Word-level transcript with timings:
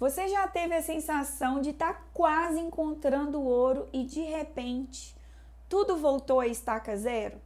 Você 0.00 0.28
já 0.28 0.48
teve 0.48 0.74
a 0.74 0.80
sensação 0.80 1.60
de 1.60 1.70
estar 1.70 1.92
tá 1.92 2.02
quase 2.14 2.58
encontrando 2.58 3.38
ouro 3.42 3.86
e 3.92 4.02
de 4.02 4.22
repente 4.22 5.14
tudo 5.68 5.94
voltou 5.98 6.40
a 6.40 6.46
estaca 6.46 6.96
zero? 6.96 7.38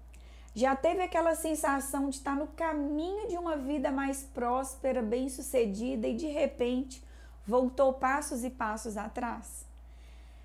Já 0.55 0.77
teve 0.77 1.03
aquela 1.03 1.35
sensação 1.35 2.09
de 2.09 2.19
estar 2.19 2.31
tá 2.31 2.37
no 2.37 2.47
caminho 2.47 3.27
de 3.27 3.37
uma 3.37 3.57
vida 3.57 3.91
mais 3.91 4.23
próspera, 4.23 5.03
bem-sucedida 5.03 6.07
e 6.07 6.15
de 6.15 6.29
repente 6.29 7.03
voltou 7.45 7.93
passos 7.93 8.45
e 8.45 8.51
passos 8.51 8.97
atrás? 8.97 9.67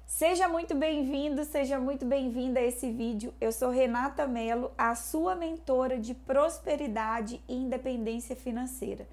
Seja 0.07 0.47
muito 0.47 0.73
bem-vindo, 0.73 1.45
seja 1.45 1.79
muito 1.79 2.07
bem-vinda 2.07 2.59
a 2.59 2.63
esse 2.63 2.91
vídeo. 2.91 3.31
Eu 3.39 3.51
sou 3.51 3.69
Renata 3.69 4.25
Mello, 4.25 4.71
a 4.75 4.95
sua 4.95 5.35
mentora 5.35 5.99
de 5.99 6.15
prosperidade 6.15 7.39
e 7.47 7.53
independência 7.53 8.35
financeira. 8.35 9.07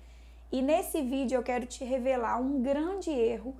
E 0.50 0.62
nesse 0.62 1.02
vídeo 1.02 1.36
eu 1.36 1.42
quero 1.42 1.66
te 1.66 1.84
revelar 1.84 2.40
um 2.40 2.62
grande 2.62 3.10
erro 3.10 3.56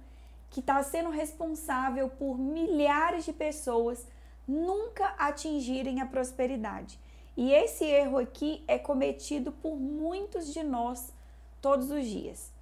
que 0.51 0.61
está 0.61 0.83
sendo 0.83 1.11
responsável 1.11 2.09
por 2.09 2.39
milhares 2.39 3.25
de 3.25 3.33
pessoas 3.33 4.07
nunca 4.47 5.07
atingirem 5.19 6.01
a 6.01 6.07
prosperidade. 6.07 6.99
E 7.37 7.53
esse 7.53 7.85
erro 7.85 8.19
aqui 8.19 8.65
é 8.67 8.79
cometido 8.79 9.53
por 9.53 9.77
muitos 9.77 10.53
de 10.53 10.63
nós 10.63 11.13
todos 11.61 11.91
os 11.91 12.07
dias. 12.07 12.53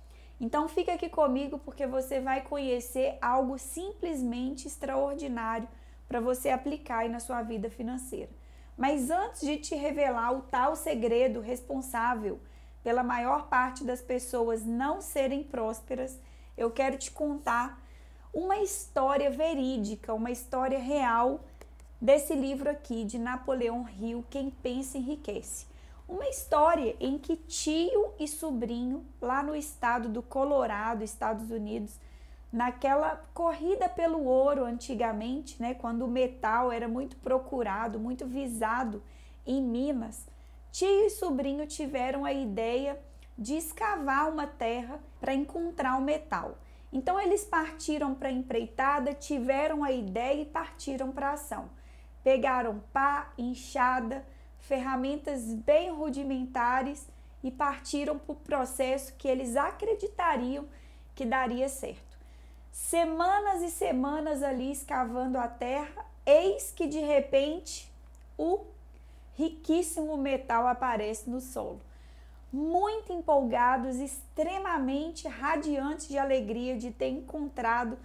Então 0.40 0.68
fica 0.68 0.94
aqui 0.94 1.08
comigo 1.08 1.58
porque 1.58 1.86
você 1.86 2.20
vai 2.20 2.42
conhecer 2.42 3.16
algo 3.20 3.58
simplesmente 3.58 4.66
extraordinário 4.66 5.68
para 6.08 6.20
você 6.20 6.48
aplicar 6.48 6.98
aí 6.98 7.08
na 7.08 7.20
sua 7.20 7.42
vida 7.42 7.70
financeira. 7.70 8.30
Mas 8.76 9.10
antes 9.10 9.42
de 9.42 9.58
te 9.58 9.76
revelar 9.76 10.32
o 10.32 10.42
tal 10.42 10.74
segredo 10.74 11.40
responsável 11.40 12.40
pela 12.84 13.02
maior 13.02 13.48
parte 13.48 13.82
das 13.82 14.02
pessoas 14.02 14.64
não 14.64 15.00
serem 15.00 15.42
prósperas, 15.42 16.20
eu 16.56 16.70
quero 16.70 16.98
te 16.98 17.10
contar 17.10 17.82
uma 18.32 18.58
história 18.58 19.30
verídica, 19.30 20.12
uma 20.12 20.30
história 20.30 20.78
real 20.78 21.40
desse 22.00 22.34
livro 22.34 22.70
aqui 22.70 23.04
de 23.04 23.18
Napoleão 23.18 23.88
Hill, 23.88 24.22
Quem 24.28 24.50
Pensa 24.50 24.98
Enriquece. 24.98 25.66
Uma 26.06 26.28
história 26.28 26.94
em 27.00 27.16
que 27.18 27.36
tio 27.36 28.12
e 28.20 28.28
sobrinho, 28.28 29.02
lá 29.18 29.42
no 29.42 29.56
estado 29.56 30.10
do 30.10 30.22
Colorado, 30.22 31.02
Estados 31.02 31.50
Unidos, 31.50 31.98
naquela 32.52 33.24
corrida 33.32 33.88
pelo 33.88 34.24
ouro 34.24 34.64
antigamente, 34.64 35.60
né, 35.60 35.72
quando 35.72 36.04
o 36.04 36.10
metal 36.10 36.70
era 36.70 36.86
muito 36.86 37.16
procurado, 37.16 37.98
muito 37.98 38.26
visado 38.26 39.02
em 39.46 39.62
Minas, 39.62 40.26
Tio 40.74 41.06
e 41.06 41.10
sobrinho 41.10 41.68
tiveram 41.68 42.24
a 42.24 42.32
ideia 42.32 43.00
de 43.38 43.54
escavar 43.54 44.28
uma 44.28 44.44
terra 44.44 44.98
para 45.20 45.32
encontrar 45.32 45.96
o 45.96 46.00
metal. 46.00 46.58
Então 46.92 47.20
eles 47.20 47.44
partiram 47.44 48.12
para 48.12 48.28
a 48.28 48.32
empreitada, 48.32 49.14
tiveram 49.14 49.84
a 49.84 49.92
ideia 49.92 50.42
e 50.42 50.44
partiram 50.44 51.12
para 51.12 51.28
a 51.28 51.34
ação. 51.34 51.70
Pegaram 52.24 52.82
pá, 52.92 53.32
enxada, 53.38 54.26
ferramentas 54.58 55.54
bem 55.54 55.92
rudimentares 55.92 57.06
e 57.40 57.52
partiram 57.52 58.18
para 58.18 58.32
o 58.32 58.34
processo 58.34 59.14
que 59.14 59.28
eles 59.28 59.54
acreditariam 59.54 60.66
que 61.14 61.24
daria 61.24 61.68
certo. 61.68 62.18
Semanas 62.72 63.62
e 63.62 63.70
semanas 63.70 64.42
ali 64.42 64.72
escavando 64.72 65.38
a 65.38 65.46
terra, 65.46 66.04
eis 66.26 66.72
que 66.72 66.88
de 66.88 66.98
repente 66.98 67.88
o 68.36 68.73
riquíssimo 69.36 70.16
metal 70.16 70.66
aparece 70.66 71.28
no 71.28 71.40
solo. 71.40 71.80
Muito 72.52 73.12
empolgados, 73.12 73.96
extremamente 73.96 75.26
radiantes 75.26 76.08
de 76.08 76.18
alegria 76.18 76.76
de 76.76 76.90
ter 76.90 77.08
encontrado 77.08 77.98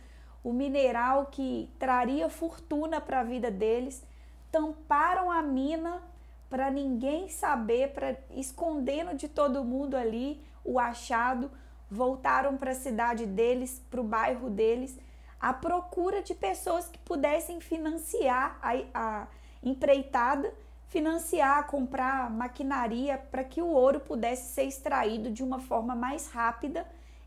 o 0.43 0.51
mineral 0.51 1.27
que 1.27 1.69
traria 1.77 2.29
fortuna 2.29 2.99
para 2.99 3.19
a 3.19 3.23
vida 3.23 3.51
deles, 3.51 4.03
tamparam 4.51 5.29
a 5.29 5.41
mina 5.41 6.01
para 6.49 6.71
ninguém 6.71 7.29
saber, 7.29 7.93
para 7.93 8.17
escondendo 8.31 9.15
de 9.15 9.27
todo 9.27 9.63
mundo 9.63 9.95
ali 9.95 10.43
o 10.63 10.79
achado, 10.79 11.51
voltaram 11.89 12.57
para 12.57 12.71
a 12.71 12.75
cidade 12.75 13.25
deles, 13.25 13.83
para 13.89 14.01
o 14.01 14.03
bairro 14.03 14.49
deles, 14.49 14.97
à 15.39 15.53
procura 15.53 16.23
de 16.23 16.33
pessoas 16.33 16.87
que 16.87 16.97
pudessem 16.99 17.61
financiar 17.61 18.59
a, 18.61 18.73
a 18.93 19.27
empreitada 19.61 20.51
financiar, 20.89 21.67
comprar 21.67 22.29
maquinaria 22.29 23.17
para 23.17 23.43
que 23.43 23.61
o 23.61 23.67
ouro 23.67 23.99
pudesse 23.99 24.53
ser 24.53 24.63
extraído 24.63 25.31
de 25.31 25.43
uma 25.43 25.59
forma 25.59 25.95
mais 25.95 26.27
rápida 26.27 26.85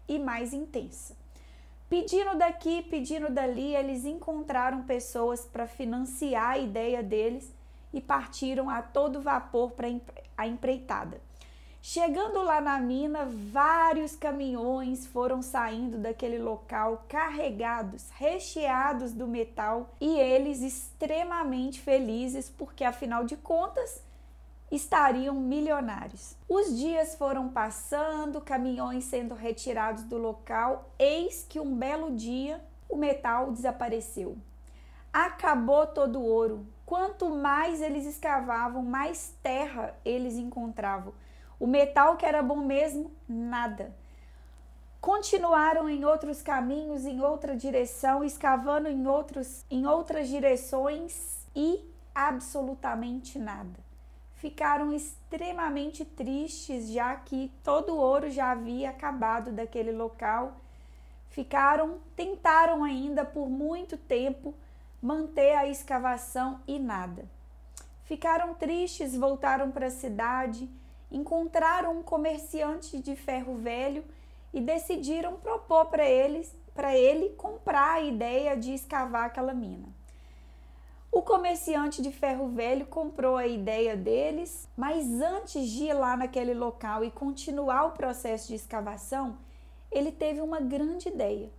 e 0.08 0.18
mais 0.18 0.52
intensa. 0.52 1.16
Pedindo 1.88 2.36
daqui, 2.36 2.82
pedindo 2.82 3.30
dali, 3.30 3.74
eles 3.74 4.04
encontraram 4.04 4.82
pessoas 4.82 5.44
para 5.44 5.66
financiar 5.66 6.50
a 6.50 6.58
ideia 6.58 7.02
deles 7.02 7.54
e 7.92 8.00
partiram 8.00 8.68
a 8.68 8.82
todo 8.82 9.20
vapor 9.20 9.72
para 9.72 9.88
a 10.36 10.46
empreitada. 10.46 11.20
Chegando 11.84 12.44
lá 12.44 12.60
na 12.60 12.78
mina, 12.78 13.26
vários 13.26 14.14
caminhões 14.14 15.04
foram 15.04 15.42
saindo 15.42 15.98
daquele 15.98 16.38
local 16.38 17.04
carregados, 17.08 18.08
recheados 18.10 19.12
do 19.12 19.26
metal 19.26 19.90
e 20.00 20.16
eles 20.16 20.62
extremamente 20.62 21.80
felizes 21.80 22.48
porque 22.48 22.84
afinal 22.84 23.24
de 23.24 23.36
contas 23.36 24.00
estariam 24.70 25.34
milionários. 25.34 26.36
Os 26.48 26.78
dias 26.78 27.16
foram 27.16 27.48
passando, 27.48 28.40
caminhões 28.40 29.02
sendo 29.02 29.34
retirados 29.34 30.04
do 30.04 30.18
local, 30.18 30.88
eis 31.00 31.44
que 31.48 31.58
um 31.58 31.74
belo 31.74 32.12
dia 32.12 32.62
o 32.88 32.94
metal 32.94 33.50
desapareceu. 33.50 34.38
Acabou 35.12 35.88
todo 35.88 36.20
o 36.20 36.24
ouro. 36.24 36.64
Quanto 36.86 37.28
mais 37.28 37.82
eles 37.82 38.06
escavavam, 38.06 38.84
mais 38.84 39.34
terra 39.42 39.98
eles 40.04 40.36
encontravam. 40.36 41.12
O 41.62 41.66
metal 41.68 42.16
que 42.16 42.26
era 42.26 42.42
bom 42.42 42.56
mesmo, 42.56 43.12
nada. 43.28 43.94
Continuaram 45.00 45.88
em 45.88 46.04
outros 46.04 46.42
caminhos, 46.42 47.06
em 47.06 47.20
outra 47.20 47.56
direção, 47.56 48.24
escavando 48.24 48.88
em, 48.88 49.06
outros, 49.06 49.64
em 49.70 49.86
outras 49.86 50.26
direções 50.26 51.46
e 51.54 51.78
absolutamente 52.12 53.38
nada. 53.38 53.78
Ficaram 54.34 54.92
extremamente 54.92 56.04
tristes, 56.04 56.90
já 56.90 57.14
que 57.14 57.48
todo 57.62 57.94
o 57.94 57.96
ouro 57.96 58.28
já 58.28 58.50
havia 58.50 58.90
acabado 58.90 59.52
daquele 59.52 59.92
local. 59.92 60.56
Ficaram, 61.30 62.00
tentaram 62.16 62.82
ainda 62.82 63.24
por 63.24 63.48
muito 63.48 63.96
tempo 63.96 64.52
manter 65.00 65.54
a 65.54 65.68
escavação 65.68 66.60
e 66.66 66.80
nada. 66.80 67.24
Ficaram 68.02 68.52
tristes, 68.52 69.16
voltaram 69.16 69.70
para 69.70 69.86
a 69.86 69.90
cidade 69.90 70.68
encontraram 71.12 71.98
um 71.98 72.02
comerciante 72.02 72.98
de 72.98 73.14
ferro 73.14 73.56
velho 73.56 74.04
e 74.52 74.60
decidiram 74.60 75.36
propor 75.36 75.86
para 75.86 76.08
eles 76.08 76.54
para 76.74 76.96
ele 76.96 77.30
comprar 77.30 77.94
a 77.94 78.00
ideia 78.00 78.56
de 78.56 78.72
escavar 78.72 79.26
aquela 79.26 79.52
mina. 79.52 79.88
O 81.10 81.20
comerciante 81.20 82.00
de 82.00 82.10
ferro 82.10 82.48
velho 82.48 82.86
comprou 82.86 83.36
a 83.36 83.46
ideia 83.46 83.94
deles, 83.94 84.66
mas 84.74 85.20
antes 85.20 85.68
de 85.68 85.84
ir 85.84 85.92
lá 85.92 86.16
naquele 86.16 86.54
local 86.54 87.04
e 87.04 87.10
continuar 87.10 87.84
o 87.84 87.90
processo 87.92 88.48
de 88.48 88.54
escavação, 88.54 89.36
ele 89.90 90.10
teve 90.10 90.40
uma 90.40 90.58
grande 90.58 91.08
ideia. 91.08 91.50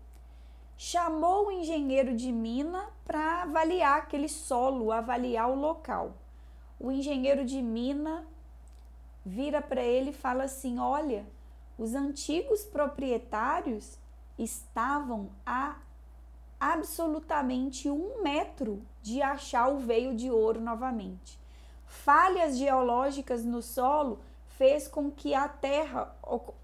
Chamou 0.75 1.47
o 1.47 1.51
engenheiro 1.51 2.15
de 2.15 2.31
mina 2.31 2.89
para 3.05 3.43
avaliar 3.43 3.99
aquele 3.99 4.27
solo, 4.27 4.91
avaliar 4.91 5.47
o 5.51 5.55
local. 5.55 6.13
O 6.79 6.91
engenheiro 6.91 7.45
de 7.45 7.61
mina 7.61 8.25
vira 9.25 9.61
para 9.61 9.81
ele 9.81 10.09
e 10.09 10.13
fala 10.13 10.43
assim: 10.43 10.79
Olha, 10.79 11.25
os 11.77 11.93
antigos 11.95 12.63
proprietários 12.63 13.97
estavam 14.37 15.29
a 15.45 15.77
absolutamente 16.59 17.89
um 17.89 18.21
metro 18.23 18.81
de 19.01 19.21
achar 19.21 19.67
o 19.67 19.79
veio 19.79 20.15
de 20.15 20.31
ouro 20.31 20.61
novamente. 20.61 21.39
Falhas 21.85 22.57
geológicas 22.57 23.43
no 23.43 23.61
solo 23.61 24.19
fez 24.57 24.87
com 24.87 25.11
que 25.11 25.33
a 25.33 25.47
terra 25.47 26.15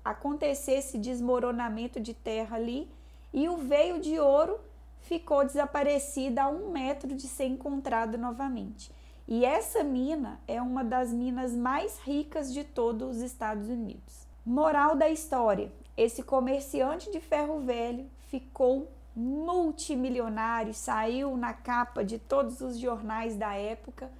acontecesse 0.04 0.98
desmoronamento 0.98 2.00
de 2.00 2.14
terra 2.14 2.56
ali 2.56 2.90
e 3.34 3.50
o 3.50 3.58
veio 3.58 4.00
de 4.00 4.20
ouro 4.20 4.60
ficou 5.02 5.46
desaparecida 5.46 6.44
a 6.44 6.50
um 6.50 6.72
metro 6.72 7.14
de 7.16 7.28
ser 7.28 7.46
encontrado 7.46 8.18
novamente. 8.18 8.92
E 9.32 9.46
essa 9.46 9.84
mina 9.84 10.40
é 10.48 10.60
uma 10.60 10.84
das 10.84 11.14
minas 11.14 11.54
mais 11.54 12.00
ricas 12.00 12.52
de 12.52 12.64
todos 12.64 13.18
os 13.18 13.22
Estados 13.22 13.70
Unidos. 13.70 14.26
Moral 14.44 14.96
da 14.96 15.08
história: 15.08 15.72
esse 15.96 16.24
comerciante 16.24 17.12
de 17.12 17.20
ferro 17.20 17.60
velho 17.60 18.08
ficou 18.32 18.92
multimilionário, 19.16 20.74
saiu 20.74 21.38
na 21.38 21.54
capa 21.54 22.04
de 22.04 22.18
todos 22.18 22.60
os 22.60 22.80
jornais 22.80 23.36
da 23.36 23.54
época, 23.54 24.12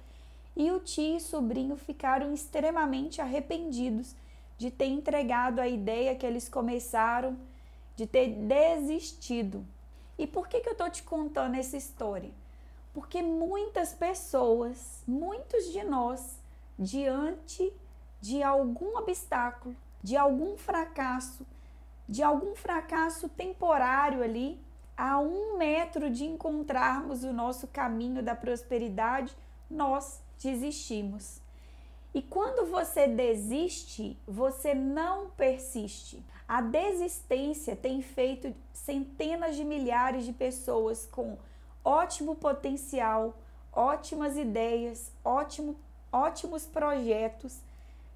e 0.54 0.70
o 0.70 0.78
tio 0.78 1.16
e 1.16 1.20
sobrinho 1.20 1.76
ficaram 1.76 2.32
extremamente 2.32 3.20
arrependidos 3.20 4.14
de 4.56 4.70
ter 4.70 4.86
entregado 4.86 5.58
a 5.58 5.66
ideia 5.66 6.14
que 6.14 6.24
eles 6.24 6.48
começaram 6.48 7.36
de 7.96 8.06
ter 8.06 8.28
desistido. 8.28 9.66
E 10.16 10.24
por 10.24 10.46
que, 10.46 10.60
que 10.60 10.68
eu 10.68 10.76
tô 10.76 10.88
te 10.88 11.02
contando 11.02 11.56
essa 11.56 11.76
história? 11.76 12.30
Porque 13.00 13.22
muitas 13.22 13.94
pessoas, 13.94 15.02
muitos 15.06 15.72
de 15.72 15.82
nós, 15.82 16.38
diante 16.78 17.72
de 18.20 18.42
algum 18.42 18.94
obstáculo, 18.98 19.74
de 20.02 20.18
algum 20.18 20.58
fracasso, 20.58 21.46
de 22.06 22.22
algum 22.22 22.54
fracasso 22.54 23.26
temporário 23.26 24.22
ali, 24.22 24.60
a 24.94 25.18
um 25.18 25.56
metro 25.56 26.10
de 26.10 26.26
encontrarmos 26.26 27.24
o 27.24 27.32
nosso 27.32 27.66
caminho 27.68 28.22
da 28.22 28.34
prosperidade, 28.34 29.34
nós 29.70 30.20
desistimos. 30.38 31.40
E 32.12 32.20
quando 32.20 32.70
você 32.70 33.06
desiste, 33.06 34.18
você 34.26 34.74
não 34.74 35.30
persiste. 35.30 36.22
A 36.46 36.60
desistência 36.60 37.74
tem 37.74 38.02
feito 38.02 38.54
centenas 38.74 39.56
de 39.56 39.64
milhares 39.64 40.26
de 40.26 40.34
pessoas 40.34 41.06
com 41.06 41.38
ótimo 41.84 42.34
potencial, 42.34 43.36
ótimas 43.72 44.36
ideias, 44.36 45.12
ótimo, 45.24 45.76
ótimos 46.12 46.66
projetos 46.66 47.58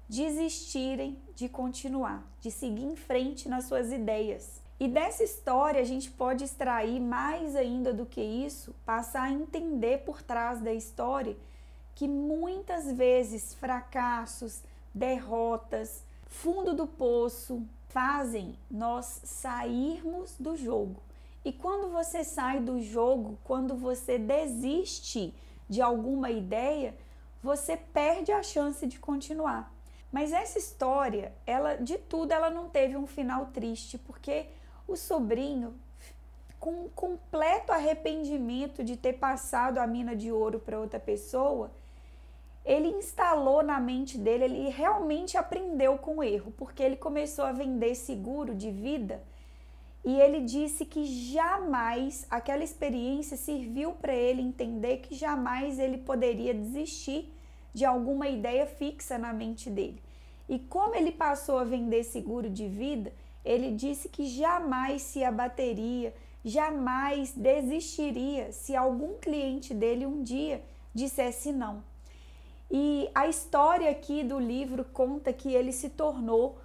desistirem 0.07 1.17
de 1.33 1.49
continuar, 1.49 2.23
de 2.39 2.51
seguir 2.51 2.85
em 2.85 2.95
frente 2.95 3.49
nas 3.49 3.65
suas 3.65 3.91
ideias. 3.91 4.61
E 4.79 4.87
dessa 4.87 5.23
história 5.23 5.81
a 5.81 5.85
gente 5.85 6.11
pode 6.11 6.43
extrair 6.43 6.99
mais 6.99 7.55
ainda 7.55 7.93
do 7.93 8.05
que 8.05 8.21
isso, 8.21 8.75
passar 8.85 9.23
a 9.23 9.31
entender 9.31 9.99
por 9.99 10.21
trás 10.21 10.59
da 10.59 10.73
história 10.73 11.35
que 11.95 12.07
muitas 12.07 12.91
vezes 12.91 13.53
fracassos, 13.53 14.61
derrotas, 14.93 16.03
fundo 16.27 16.73
do 16.73 16.85
poço 16.85 17.65
fazem 17.87 18.59
nós 18.69 19.21
sairmos 19.23 20.35
do 20.37 20.57
jogo. 20.57 21.04
E 21.45 21.53
quando 21.53 21.91
você 21.91 22.23
sai 22.23 22.59
do 22.59 22.81
jogo, 22.81 23.37
quando 23.43 23.75
você 23.75 24.17
desiste 24.17 25.31
de 25.69 25.79
alguma 25.79 26.31
ideia, 26.31 26.95
você 27.41 27.77
perde 27.77 28.31
a 28.31 28.41
chance 28.41 28.87
de 28.87 28.97
continuar. 28.97 29.71
Mas 30.11 30.33
essa 30.33 30.57
história, 30.57 31.31
ela 31.45 31.75
de 31.75 31.99
tudo, 31.99 32.31
ela 32.31 32.49
não 32.49 32.67
teve 32.67 32.97
um 32.97 33.05
final 33.05 33.45
triste, 33.53 33.95
porque 33.95 34.47
o 34.87 34.95
sobrinho, 34.95 35.75
com 36.59 36.89
completo 36.89 37.71
arrependimento 37.71 38.83
de 38.83 38.97
ter 38.97 39.13
passado 39.13 39.77
a 39.77 39.85
mina 39.85 40.15
de 40.15 40.31
ouro 40.31 40.59
para 40.59 40.79
outra 40.79 40.99
pessoa, 40.99 41.69
ele 42.65 42.87
instalou 42.87 43.61
na 43.61 43.79
mente 43.79 44.17
dele, 44.17 44.45
ele 44.45 44.69
realmente 44.69 45.37
aprendeu 45.37 45.95
com 45.99 46.17
o 46.17 46.23
erro, 46.23 46.51
porque 46.57 46.81
ele 46.81 46.95
começou 46.95 47.45
a 47.45 47.51
vender 47.51 47.93
seguro 47.93 48.55
de 48.55 48.71
vida 48.71 49.21
e 50.05 50.19
ele 50.21 50.41
disse 50.41 50.85
que 50.85 51.03
jamais 51.03 52.27
aquela 52.29 52.63
experiência 52.63 53.35
serviu 53.35 53.93
para 53.93 54.13
ele 54.13 54.39
entender 54.39 54.97
que 54.97 55.15
jamais 55.15 55.79
ele 55.79 55.97
poderia 55.97 56.53
desistir 56.53 57.33
de 57.73 57.83
alguma 57.83 58.29
ideia 58.29 58.67
fixa 58.67 59.17
na 59.17 59.33
mente 59.33 59.67
dele. 59.67 59.99
E 60.47 60.59
como 60.59 60.93
ele 60.93 61.11
passou 61.11 61.57
a 61.57 61.63
vender 61.63 62.03
seguro 62.03 62.49
de 62.51 62.67
vida, 62.67 63.11
ele 63.43 63.71
disse 63.71 64.07
que 64.07 64.27
jamais 64.27 65.01
se 65.01 65.23
abateria, 65.23 66.13
jamais 66.43 67.33
desistiria 67.33 68.51
se 68.51 68.75
algum 68.75 69.15
cliente 69.15 69.73
dele 69.73 70.05
um 70.05 70.21
dia 70.21 70.63
dissesse 70.93 71.51
não. 71.51 71.83
E 72.69 73.09
a 73.15 73.27
história 73.27 73.89
aqui 73.89 74.23
do 74.23 74.37
livro 74.37 74.85
conta 74.85 75.33
que 75.33 75.51
ele 75.51 75.71
se 75.71 75.89
tornou 75.89 76.59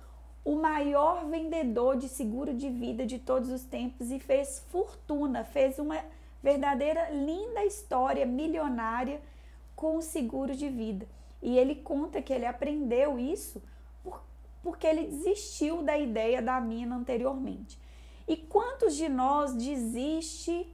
o 0.45 0.57
maior 0.57 1.27
vendedor 1.27 1.97
de 1.97 2.09
seguro 2.09 2.55
de 2.55 2.69
vida 2.69 3.05
de 3.05 3.19
todos 3.19 3.51
os 3.51 3.63
tempos 3.63 4.11
e 4.11 4.19
fez 4.19 4.65
fortuna, 4.69 5.45
fez 5.45 5.79
uma 5.79 6.03
verdadeira 6.43 7.11
linda 7.11 7.65
história 7.65 8.25
milionária 8.25 9.21
com 9.77 9.97
o 9.97 10.03
seguro 10.03 10.55
de 10.55 10.69
vida. 10.69 11.07
E 11.43 11.59
ele 11.59 11.75
conta 11.75 12.23
que 12.23 12.33
ele 12.33 12.47
aprendeu 12.47 13.19
isso 13.19 13.63
por, 14.03 14.23
porque 14.63 14.87
ele 14.87 15.07
desistiu 15.07 15.83
da 15.83 15.99
ideia 15.99 16.41
da 16.41 16.61
mina 16.61 16.97
anteriormente. 16.97 17.79
E 18.27 18.37
quantos 18.37 18.95
de 18.97 19.09
nós 19.09 19.55
desiste 19.55 20.67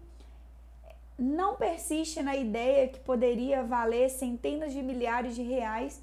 não 1.18 1.56
persiste 1.56 2.22
na 2.22 2.36
ideia 2.36 2.88
que 2.88 3.00
poderia 3.00 3.62
valer 3.62 4.10
centenas 4.10 4.72
de 4.72 4.82
milhares 4.82 5.34
de 5.34 5.42
reais 5.42 6.02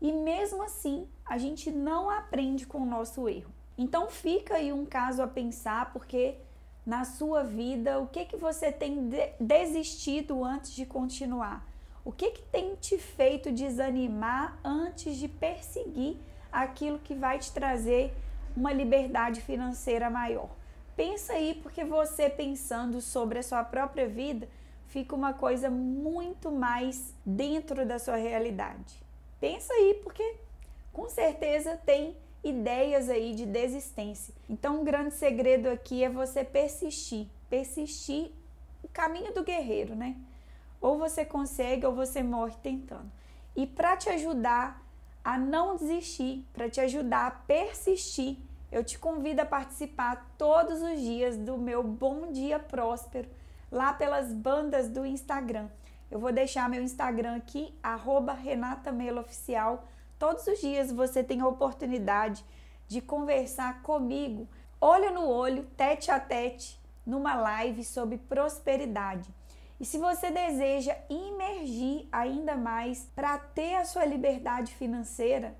e 0.00 0.10
mesmo 0.10 0.62
assim 0.62 1.06
a 1.28 1.36
gente 1.38 1.70
não 1.70 2.08
aprende 2.08 2.66
com 2.66 2.78
o 2.78 2.86
nosso 2.86 3.28
erro. 3.28 3.52
Então 3.76 4.08
fica 4.08 4.54
aí 4.54 4.72
um 4.72 4.84
caso 4.84 5.22
a 5.22 5.26
pensar, 5.26 5.92
porque 5.92 6.36
na 6.84 7.04
sua 7.04 7.44
vida, 7.44 8.00
o 8.00 8.06
que 8.06 8.24
que 8.24 8.36
você 8.36 8.72
tem 8.72 9.08
de 9.08 9.30
desistido 9.38 10.42
antes 10.42 10.72
de 10.72 10.86
continuar? 10.86 11.68
O 12.04 12.10
que 12.10 12.30
que 12.30 12.42
tem 12.42 12.74
te 12.76 12.96
feito 12.96 13.52
desanimar 13.52 14.58
antes 14.64 15.16
de 15.16 15.28
perseguir 15.28 16.16
aquilo 16.50 16.98
que 16.98 17.14
vai 17.14 17.38
te 17.38 17.52
trazer 17.52 18.14
uma 18.56 18.72
liberdade 18.72 19.42
financeira 19.42 20.08
maior? 20.08 20.48
Pensa 20.96 21.34
aí, 21.34 21.60
porque 21.62 21.84
você 21.84 22.30
pensando 22.30 23.00
sobre 23.00 23.38
a 23.38 23.42
sua 23.42 23.62
própria 23.62 24.08
vida, 24.08 24.48
fica 24.86 25.14
uma 25.14 25.34
coisa 25.34 25.68
muito 25.68 26.50
mais 26.50 27.14
dentro 27.24 27.86
da 27.86 27.98
sua 27.98 28.16
realidade. 28.16 28.96
Pensa 29.38 29.72
aí, 29.74 30.00
porque 30.02 30.36
com 30.98 31.08
certeza 31.08 31.76
tem 31.86 32.16
ideias 32.42 33.08
aí 33.08 33.32
de 33.32 33.46
desistência. 33.46 34.34
Então, 34.50 34.80
um 34.80 34.84
grande 34.84 35.14
segredo 35.14 35.68
aqui 35.68 36.02
é 36.02 36.10
você 36.10 36.42
persistir, 36.42 37.28
persistir 37.48 38.32
o 38.82 38.88
caminho 38.88 39.32
do 39.32 39.44
guerreiro, 39.44 39.94
né? 39.94 40.16
Ou 40.80 40.98
você 40.98 41.24
consegue 41.24 41.86
ou 41.86 41.94
você 41.94 42.20
morre 42.20 42.56
tentando. 42.64 43.08
E 43.54 43.64
para 43.64 43.96
te 43.96 44.08
ajudar 44.08 44.84
a 45.22 45.38
não 45.38 45.76
desistir, 45.76 46.44
para 46.52 46.68
te 46.68 46.80
ajudar 46.80 47.26
a 47.28 47.30
persistir, 47.30 48.36
eu 48.72 48.82
te 48.82 48.98
convido 48.98 49.42
a 49.42 49.46
participar 49.46 50.34
todos 50.36 50.82
os 50.82 51.00
dias 51.00 51.36
do 51.36 51.56
meu 51.56 51.84
Bom 51.84 52.32
Dia 52.32 52.58
Próspero, 52.58 53.28
lá 53.70 53.92
pelas 53.92 54.32
bandas 54.32 54.88
do 54.88 55.06
Instagram. 55.06 55.68
Eu 56.10 56.18
vou 56.18 56.32
deixar 56.32 56.68
meu 56.68 56.82
Instagram 56.82 57.36
aqui, 57.36 57.72
arroba 57.80 58.32
Renata 58.32 58.92
Oficial. 59.20 59.86
Todos 60.18 60.46
os 60.46 60.60
dias 60.60 60.90
você 60.90 61.22
tem 61.22 61.40
a 61.40 61.46
oportunidade 61.46 62.44
de 62.88 63.00
conversar 63.00 63.82
comigo, 63.82 64.48
olho 64.80 65.12
no 65.12 65.28
olho, 65.28 65.64
tete 65.76 66.10
a 66.10 66.18
tete, 66.18 66.80
numa 67.06 67.34
live 67.34 67.84
sobre 67.84 68.18
prosperidade. 68.18 69.32
E 69.80 69.84
se 69.84 69.96
você 69.96 70.30
deseja 70.30 70.96
imergir 71.08 72.08
ainda 72.10 72.56
mais 72.56 73.08
para 73.14 73.38
ter 73.38 73.76
a 73.76 73.84
sua 73.84 74.04
liberdade 74.04 74.74
financeira, 74.74 75.56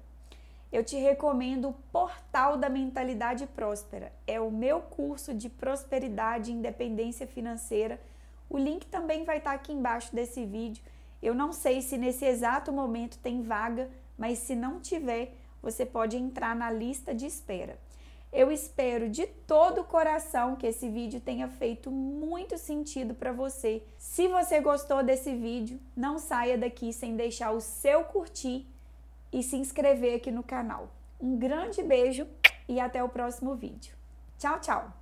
eu 0.72 0.84
te 0.84 0.96
recomendo 0.96 1.68
o 1.68 1.72
Portal 1.92 2.56
da 2.56 2.68
Mentalidade 2.68 3.46
Próspera. 3.46 4.12
É 4.26 4.40
o 4.40 4.50
meu 4.50 4.80
curso 4.80 5.32
de 5.32 5.48
prosperidade 5.48 6.50
e 6.50 6.54
independência 6.54 7.26
financeira. 7.26 8.00
O 8.50 8.58
link 8.58 8.86
também 8.86 9.24
vai 9.24 9.38
estar 9.38 9.52
aqui 9.52 9.72
embaixo 9.72 10.14
desse 10.14 10.44
vídeo. 10.44 10.82
Eu 11.22 11.34
não 11.34 11.52
sei 11.52 11.80
se 11.80 11.96
nesse 11.96 12.24
exato 12.24 12.72
momento 12.72 13.18
tem 13.18 13.42
vaga, 13.42 13.88
mas 14.18 14.38
se 14.40 14.54
não 14.54 14.80
tiver, 14.80 15.34
você 15.62 15.86
pode 15.86 16.16
entrar 16.16 16.54
na 16.54 16.70
lista 16.70 17.14
de 17.14 17.24
espera. 17.24 17.78
Eu 18.30 18.52
espero 18.52 19.08
de 19.08 19.26
todo 19.26 19.80
o 19.80 19.84
coração 19.84 20.54
que 20.54 20.66
esse 20.66 20.88
vídeo 20.88 21.20
tenha 21.20 21.48
feito 21.48 21.90
muito 21.90 22.58
sentido 22.58 23.14
para 23.14 23.32
você. 23.32 23.82
Se 23.96 24.28
você 24.28 24.60
gostou 24.60 25.02
desse 25.02 25.34
vídeo, 25.34 25.80
não 25.96 26.18
saia 26.18 26.58
daqui 26.58 26.92
sem 26.92 27.16
deixar 27.16 27.52
o 27.52 27.60
seu 27.60 28.04
curtir 28.04 28.66
e 29.32 29.42
se 29.42 29.56
inscrever 29.56 30.16
aqui 30.16 30.30
no 30.30 30.42
canal. 30.42 30.90
Um 31.18 31.38
grande 31.38 31.82
beijo 31.82 32.26
e 32.68 32.78
até 32.78 33.02
o 33.02 33.08
próximo 33.08 33.54
vídeo. 33.54 33.96
Tchau, 34.38 34.60
tchau! 34.60 34.97